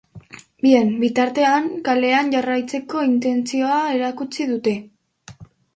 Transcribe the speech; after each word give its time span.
Bien 0.67 0.87
bitartean, 1.03 1.67
kalean 1.89 2.33
jarraitzeko 2.37 3.07
intentzioa 3.11 3.79
erakutsi 3.99 4.53
dute. 4.55 4.77